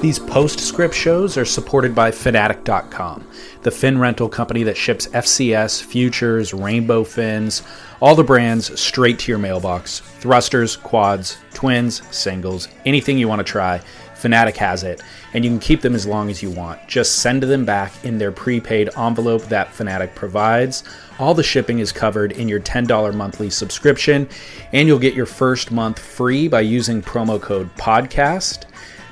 [0.00, 3.26] These postscript shows are supported by Fanatic.com,
[3.60, 7.62] the fin rental company that ships FCS, Futures, Rainbow Fins,
[8.00, 10.00] all the brands straight to your mailbox.
[10.00, 13.82] Thrusters, quads, twins, singles, anything you want to try,
[14.14, 15.02] Fanatic has it,
[15.34, 16.80] and you can keep them as long as you want.
[16.88, 20.82] Just send them back in their prepaid envelope that Fanatic provides.
[21.18, 24.30] All the shipping is covered in your $10 monthly subscription,
[24.72, 28.64] and you'll get your first month free by using promo code PODCAST.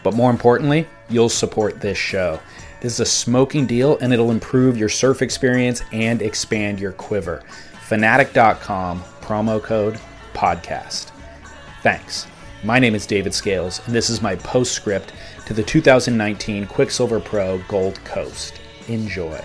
[0.09, 2.41] But more importantly, you'll support this show.
[2.81, 7.43] This is a smoking deal and it'll improve your surf experience and expand your quiver.
[7.83, 10.01] Fanatic.com, promo code
[10.33, 11.11] podcast.
[11.83, 12.27] Thanks.
[12.65, 15.13] My name is David Scales, and this is my postscript
[15.45, 18.63] to the 2019 Quiksilver Pro Gold Coast.
[18.89, 19.39] Enjoy.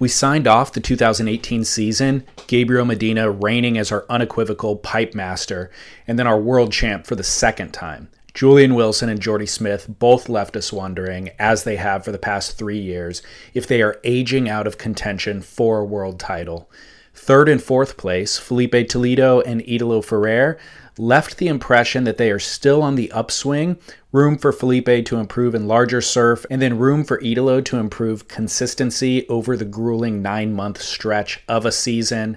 [0.00, 5.70] We signed off the 2018 season, Gabriel Medina reigning as our unequivocal pipe master,
[6.08, 8.08] and then our world champ for the second time.
[8.34, 12.56] Julian Wilson and Jordy Smith both left us wondering, as they have for the past
[12.56, 13.20] three years,
[13.52, 16.70] if they are aging out of contention for a world title.
[17.14, 20.56] Third and fourth place, Filipe Toledo and Italo Ferreira,
[20.98, 23.78] left the impression that they are still on the upswing,
[24.12, 28.28] room for Filipe to improve in larger surf, and then room for Italo to improve
[28.28, 32.36] consistency over the grueling nine month stretch of a season.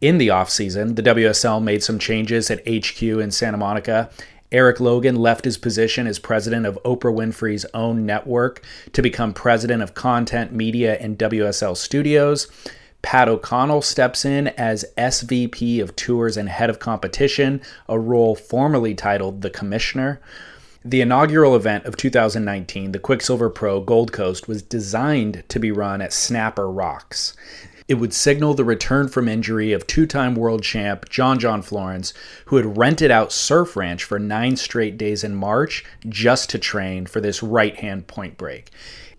[0.00, 4.10] In the offseason, the WSL made some changes at HQ in Santa Monica.
[4.50, 9.82] Eric Logan left his position as president of Oprah Winfrey's own network to become president
[9.82, 12.48] of content, media, and WSL Studios.
[13.02, 18.94] Pat O'Connell steps in as SVP of Tours and Head of Competition, a role formerly
[18.94, 20.20] titled the Commissioner.
[20.84, 26.00] The inaugural event of 2019, the Quiksilver Pro Gold Coast, was designed to be run
[26.00, 27.36] at Snapper Rocks.
[27.88, 32.14] It would signal the return from injury of two time world champ John John Florence,
[32.46, 37.06] who had rented out Surf Ranch for nine straight days in March just to train
[37.06, 38.70] for this right hand point break.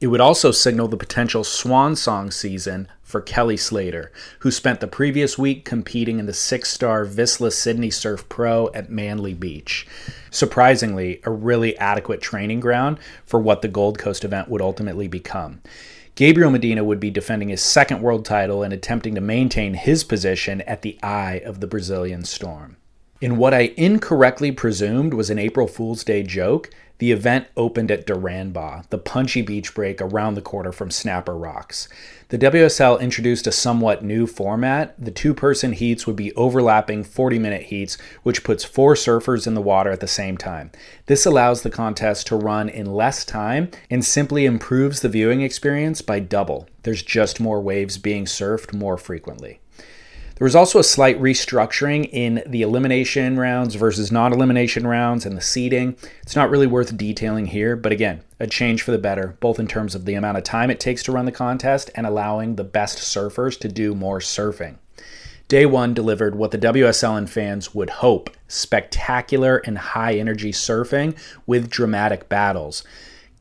[0.03, 4.85] It would also signal the potential swan song season for Kelly Slater, who spent the
[4.87, 9.87] previous week competing in the six star Vissla Sydney Surf Pro at Manly Beach.
[10.29, 15.61] Surprisingly, a really adequate training ground for what the Gold Coast event would ultimately become.
[16.15, 20.59] Gabriel Medina would be defending his second world title and attempting to maintain his position
[20.63, 22.75] at the eye of the Brazilian storm.
[23.21, 28.05] In what I incorrectly presumed was an April Fool's Day joke, the event opened at
[28.05, 31.89] Duranbah, the punchy beach break around the corner from Snapper Rocks.
[32.29, 34.95] The WSL introduced a somewhat new format.
[34.97, 39.53] The two person heats would be overlapping 40 minute heats, which puts four surfers in
[39.53, 40.71] the water at the same time.
[41.07, 46.01] This allows the contest to run in less time and simply improves the viewing experience
[46.01, 46.67] by double.
[46.83, 49.59] There's just more waves being surfed more frequently.
[50.35, 55.38] There was also a slight restructuring in the elimination rounds versus non elimination rounds and
[55.38, 55.95] the seeding.
[56.23, 59.67] It's not really worth detailing here, but again, a change for the better, both in
[59.67, 62.63] terms of the amount of time it takes to run the contest and allowing the
[62.63, 64.77] best surfers to do more surfing.
[65.47, 71.15] Day one delivered what the WSL and fans would hope spectacular and high energy surfing
[71.45, 72.83] with dramatic battles.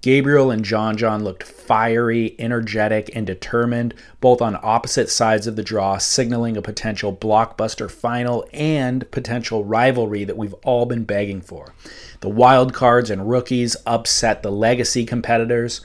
[0.03, 5.63] Gabriel and John John looked fiery, energetic, and determined, both on opposite sides of the
[5.63, 11.73] draw, signaling a potential blockbuster final and potential rivalry that we've all been begging for.
[12.19, 15.83] The wild cards and rookies upset the legacy competitors.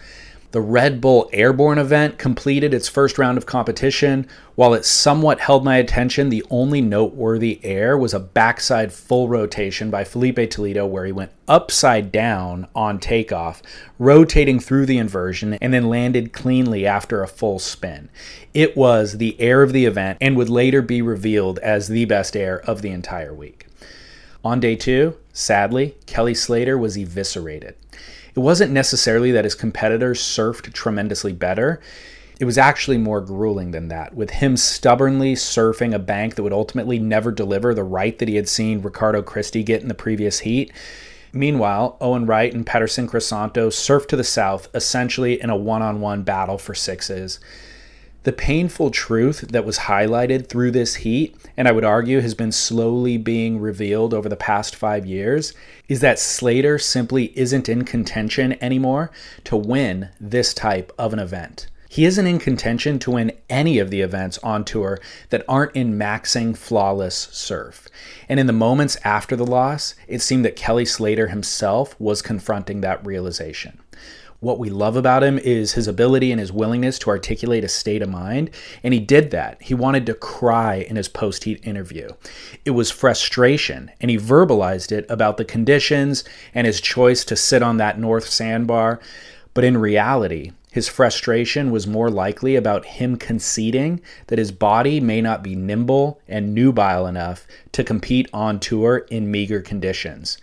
[0.51, 4.25] The Red Bull Airborne event completed its first round of competition.
[4.55, 9.89] While it somewhat held my attention, the only noteworthy air was a backside full rotation
[9.91, 13.61] by Filipe Toledo, where he went upside down on takeoff,
[13.99, 18.07] rotating through the inversion, and then landed cleanly after a full spin.
[18.53, 22.37] It was the air of the event and would later be revealed as the best
[22.37, 23.67] air of the entire week.
[24.45, 27.75] On day two, sadly, Kelly Slater was eviscerated.
[28.37, 31.81] It wasn't necessarily that his competitors surfed tremendously better.
[32.39, 36.53] It was actually more grueling than that, with him stubbornly surfing a bank that would
[36.53, 40.41] ultimately never deliver the right that he had seen Ricardo Christie get in the previous
[40.41, 40.71] heat.
[41.33, 45.99] Meanwhile, Owen Wright and Peterson Crisanto surfed to the south, essentially in a one on
[45.99, 47.39] one battle for sixes.
[48.27, 52.51] The painful truth that was highlighted through this heat, and I would argue has been
[52.51, 55.53] slowly being revealed over the past five years,
[55.87, 59.11] is that Slater simply isn't in contention anymore
[59.45, 61.67] to win this type of an event.
[61.87, 64.99] He isn't in contention to win any of the events on tour
[65.29, 67.87] that aren't in maxing flawless surf.
[68.27, 72.81] And in the moments after the loss, it seemed that Kelly Slater himself was confronting
[72.81, 73.79] that realization.
[74.39, 78.03] What we love about him is his ability and his willingness to articulate a state
[78.03, 78.51] of mind,
[78.83, 79.59] and he did that.
[79.63, 82.09] He wanted to cry in his post heat interview.
[82.63, 86.23] It was frustration, and he verbalized it about the conditions
[86.53, 88.99] and his choice to sit on that north sandbar.
[89.55, 95.19] But in reality, his frustration was more likely about him conceding that his body may
[95.19, 100.37] not be nimble and nubile enough to compete on tour in meager conditions.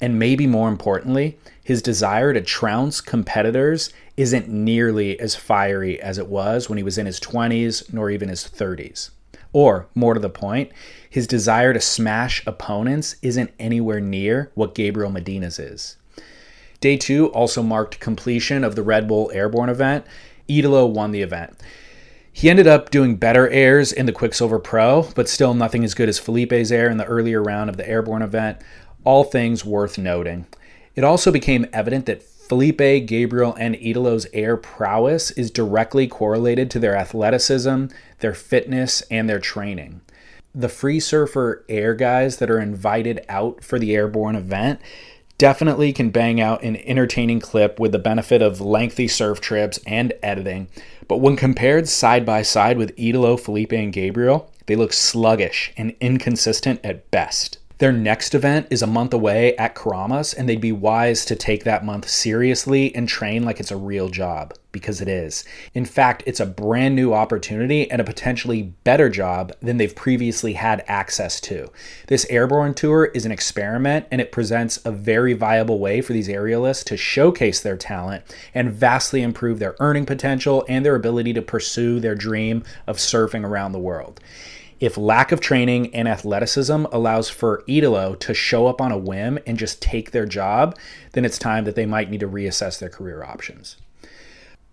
[0.00, 6.26] And maybe more importantly, his desire to trounce competitors isn't nearly as fiery as it
[6.26, 9.10] was when he was in his 20s nor even his 30s.
[9.52, 10.72] Or, more to the point,
[11.08, 15.96] his desire to smash opponents isn't anywhere near what Gabriel Medina's is.
[16.80, 20.04] Day two also marked completion of the Red Bull Airborne event.
[20.48, 21.56] Italo won the event.
[22.32, 26.08] He ended up doing better airs in the Quiksilver Pro, but still nothing as good
[26.08, 28.58] as Filipe's air in the earlier round of the Airborne event.
[29.04, 30.46] All things worth noting.
[30.94, 36.78] It also became evident that Filipe, Gabriel, and Italo's air prowess is directly correlated to
[36.78, 37.86] their athleticism,
[38.18, 40.02] their fitness, and their training.
[40.54, 44.80] The free surfer air guys that are invited out for the airborne event
[45.38, 50.12] definitely can bang out an entertaining clip with the benefit of lengthy surf trips and
[50.22, 50.68] editing.
[51.08, 55.96] But when compared side by side with Italo, Filipe, and Gabriel, they look sluggish and
[56.00, 57.58] inconsistent at best.
[57.82, 61.64] Their next event is a month away at Keramas, and they'd be wise to take
[61.64, 65.44] that month seriously and train like it's a real job, because it is.
[65.74, 70.52] In fact, it's a brand new opportunity and a potentially better job than they've previously
[70.52, 71.72] had access to.
[72.06, 76.28] This airborne tour is an experiment, and it presents a very viable way for these
[76.28, 78.22] aerialists to showcase their talent
[78.54, 83.44] and vastly improve their earning potential and their ability to pursue their dream of surfing
[83.44, 84.20] around the world.
[84.82, 89.38] If lack of training and athleticism allows for Italo to show up on a whim
[89.46, 90.76] and just take their job,
[91.12, 93.76] then it's time that they might need to reassess their career options.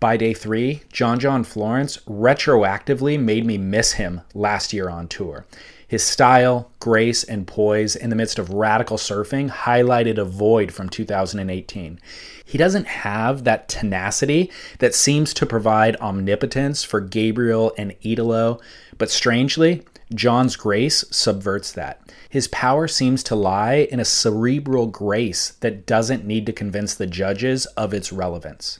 [0.00, 5.46] By day three, John John Florence retroactively made me miss him last year on tour.
[5.90, 10.88] His style, grace, and poise in the midst of radical surfing highlighted a void from
[10.88, 11.98] 2018.
[12.44, 18.60] He doesn't have that tenacity that seems to provide omnipotence for Gabriel and Italo,
[18.98, 19.82] but strangely,
[20.14, 22.00] John's grace subverts that.
[22.28, 27.08] His power seems to lie in a cerebral grace that doesn't need to convince the
[27.08, 28.78] judges of its relevance.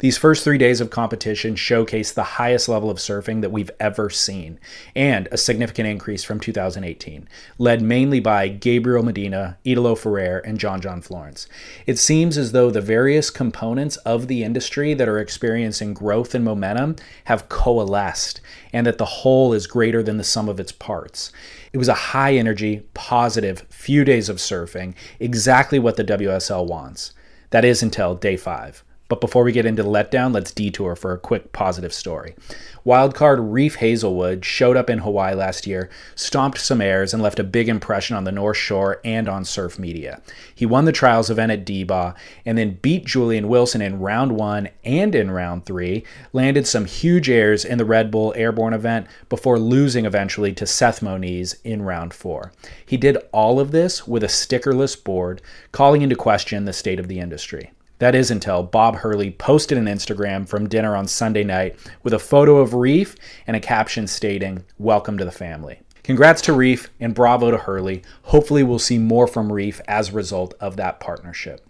[0.00, 4.10] These first three days of competition showcase the highest level of surfing that we've ever
[4.10, 4.60] seen,
[4.94, 7.28] and a significant increase from 2018,
[7.58, 11.48] led mainly by Gabriel Medina, Italo Ferreira, and John John Florence.
[11.84, 16.44] It seems as though the various components of the industry that are experiencing growth and
[16.44, 18.40] momentum have coalesced,
[18.72, 21.32] and that the whole is greater than the sum of its parts.
[21.72, 27.14] It was a high energy, positive few days of surfing, exactly what the WSL wants.
[27.50, 28.84] That is until day five.
[29.08, 32.34] But before we get into the letdown, let's detour for a quick positive story.
[32.84, 37.44] Wildcard Reef Heazlewood showed up in Hawaii last year, stomped some airs, and left a
[37.44, 40.20] big impression on the North Shore and on surf media.
[40.54, 42.12] He won the trials event at D-Bah
[42.44, 47.30] and then beat Julian Wilson in round one and in round three, landed some huge
[47.30, 52.12] airs in the Red Bull Airborne event before losing eventually to Seth Moniz in round
[52.12, 52.52] four.
[52.84, 55.40] He did all of this with a stickerless board,
[55.72, 57.72] calling into question the state of the industry.
[57.98, 62.18] That is until Bob Hurley posted an Instagram from dinner on Sunday night with a
[62.18, 65.80] photo of Reef and a caption stating, Welcome to the family.
[66.04, 68.02] Congrats to Reef and bravo to Hurley.
[68.22, 71.66] Hopefully, we'll see more from Reef as a result of that partnership.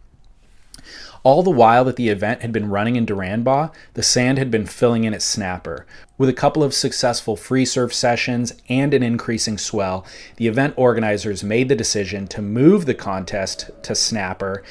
[1.22, 4.66] All the while that the event had been running in Duranbah, the sand had been
[4.66, 5.86] filling in at Snapper.
[6.16, 10.06] With a couple of successful free surf sessions and an increasing swell,
[10.36, 14.62] the event organizers made the decision to move the contest to Snapper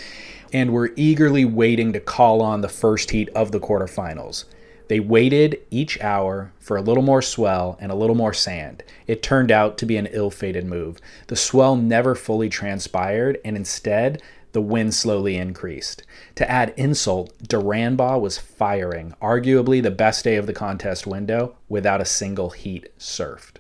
[0.53, 4.45] and were eagerly waiting to call on the first heat of the quarterfinals.
[4.87, 8.83] They waited each hour for a little more swell and a little more sand.
[9.05, 10.99] It turned out to be an ill fated move.
[11.27, 14.21] The swell never fully transpired, and instead,
[14.53, 16.03] the wind slowly increased.
[16.35, 22.01] To add insult, Duranbah was firing, arguably the best day of the contest window, without
[22.01, 23.57] a single heat surfed.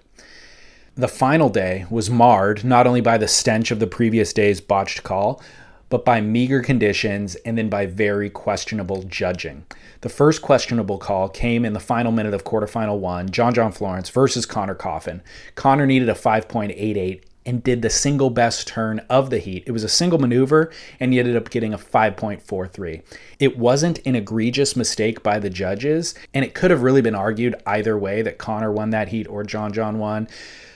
[0.95, 5.03] The final day was marred not only by the stench of the previous day's botched
[5.03, 5.43] call,
[5.89, 9.65] but by meager conditions and then by very questionable judging.
[10.01, 14.09] The first questionable call came in the final minute of quarterfinal one, John John Florence
[14.09, 15.21] versus Conner Coffin.
[15.55, 19.63] Conner needed a 5.88 and did the single best turn of the heat.
[19.65, 23.01] It was a single maneuver, and he ended up getting a 5.43.
[23.39, 27.55] It wasn't an egregious mistake by the judges, and it could have really been argued
[27.65, 30.27] either way that Conner won that heat or John John won.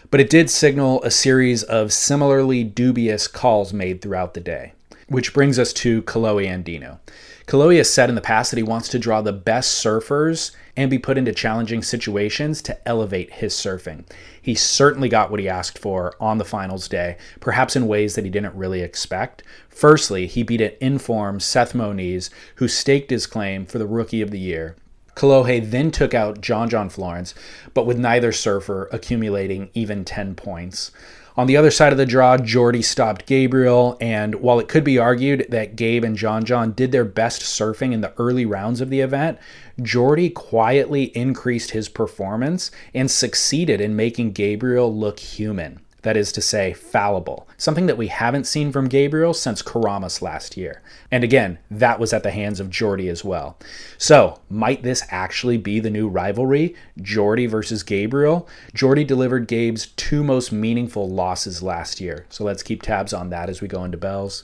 [0.10, 4.72] But it did signal a series of similarly dubious calls made throughout the day.
[5.12, 7.00] Which brings us to Kolohe Andino.
[7.46, 10.90] Kolohe has said in the past that he wants to draw the best surfers and
[10.90, 14.06] be put into challenging situations to elevate his surfing.
[14.42, 18.24] He certainly got what he asked for on the finals day, perhaps in ways that
[18.24, 19.44] he didn't really expect.
[19.68, 24.32] Firstly, he beat an informed Seth Moniz, who staked his claim for the Rookie of
[24.32, 24.78] the Year.
[25.14, 27.36] Kolohe then took out John John Florence,
[27.74, 30.92] but with neither surfer accumulating even 10 points.
[31.38, 34.98] On the other side of the draw, Jordy stopped Gabriel, and while it could be
[34.98, 38.90] argued that Gabe and John John did their best surfing in the early rounds of
[38.90, 39.38] the event,
[39.82, 46.42] Jordy quietly increased his performance and succeeded in making Gabriel look human that is to
[46.42, 50.82] say, fallible, something that we haven't seen from Gabriel since Keramas last year.
[51.12, 53.58] And again, that was at the hands of Jordy as well.
[53.98, 58.48] So, might this actually be the new rivalry, Jordy versus Gabriel?
[58.74, 63.50] Jordy delivered Gabe's two most meaningful losses last year, so let's keep tabs on that
[63.50, 64.44] as we go into bells.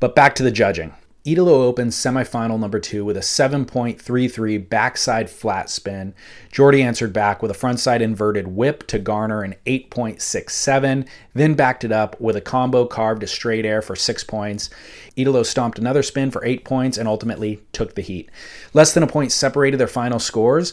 [0.00, 0.94] But back to the judging.
[1.24, 6.14] Italo opens semifinal number two with a 7.33 backside flat spin.
[6.50, 11.92] Jordy answered back with a frontside inverted whip to garner an 8.67, then backed it
[11.92, 14.70] up with a combo carved to straight air for six points.
[15.14, 18.30] Italo stomped another spin for eight points and ultimately took the heat.
[18.72, 20.72] Less than a point separated their final scores.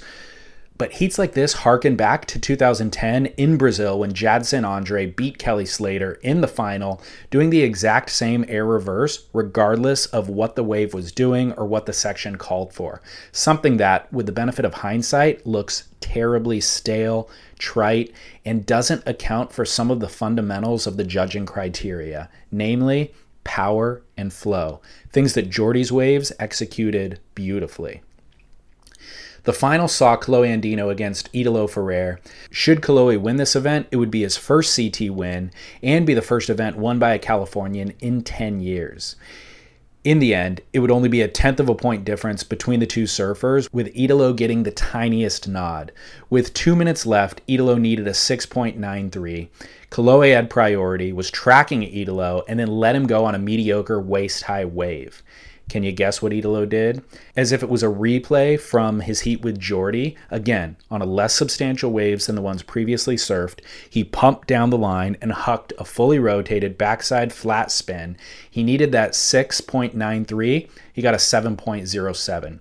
[0.77, 5.65] But heats like this harken back to 2010 in Brazil when Jadson Andre beat Kelly
[5.65, 10.93] Slater in the final, doing the exact same air reverse, regardless of what the wave
[10.93, 13.01] was doing or what the section called for.
[13.31, 18.13] Something that, with the benefit of hindsight, looks terribly stale, trite,
[18.45, 24.31] and doesn't account for some of the fundamentals of the judging criteria, namely power and
[24.31, 24.81] flow,
[25.11, 28.01] things that Jordy's waves executed beautifully.
[29.47, 32.19] The final saw Kolohe Andino against Italo Ferreira.
[32.51, 35.51] Should Kolohe win this event, it would be his first CT win
[35.81, 39.15] and be the first event won by a Californian in 10 years.
[40.03, 42.85] In the end, it would only be a tenth of a point difference between the
[42.85, 45.93] two surfers, with Italo getting the tiniest nod.
[46.29, 49.47] With two minutes left, Italo needed a 6.93.
[49.89, 54.43] Kolohe had priority, was tracking Italo, and then let him go on a mediocre waist
[54.43, 55.23] high wave.
[55.69, 57.03] Can you guess what Italo did?
[57.35, 61.33] As if it was a replay from his heat with Jordy, again, on a less
[61.33, 63.59] substantial waves than the ones previously surfed,
[63.89, 68.15] he pumped down the line and hucked a fully rotated backside flat spin.
[68.49, 72.59] He needed that 6.93, he got a 7.07.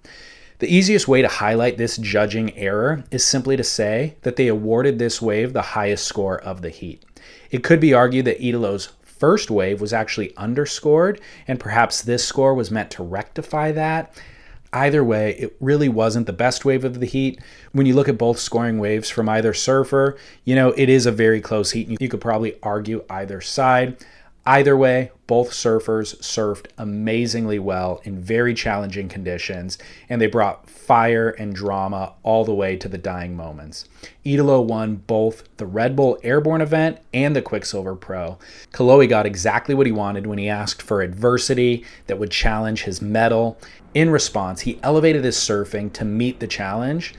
[0.58, 4.98] The easiest way to highlight this judging error is simply to say that they awarded
[4.98, 7.04] this wave the highest score of the heat.
[7.50, 12.54] It could be argued that Italo's first wave was actually underscored, and perhaps this score
[12.54, 14.14] was meant to rectify that.
[14.72, 17.40] Either way, it really wasn't the best wave of the heat.
[17.72, 21.12] When you look at both scoring waves from either surfer, you know, it is a
[21.12, 21.88] very close heat.
[21.88, 23.96] and You could probably argue either side.
[24.48, 29.76] Either way, both surfers surfed amazingly well in very challenging conditions,
[30.08, 33.88] and they brought fire and drama all the way to the dying moments.
[34.24, 38.38] Italo won both the Red Bull Airborne event and the Quiksilver Pro.
[38.72, 43.02] Kolohe got exactly what he wanted when he asked for adversity that would challenge his
[43.02, 43.58] mettle.
[43.94, 47.14] In response, he elevated his surfing to meet the challenge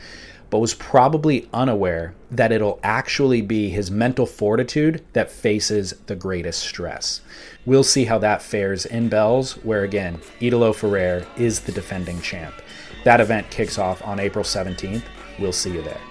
[0.49, 6.61] but was probably unaware that it'll actually be his mental fortitude that faces the greatest
[6.61, 7.21] stress.
[7.65, 12.55] We'll see how that fares in Bells, where again, Italo Ferreira is the defending champ.
[13.03, 15.03] That event kicks off on April 17th.
[15.39, 16.01] We'll see you there.